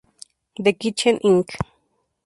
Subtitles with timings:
[0.57, 1.55] The Kitchen Inc.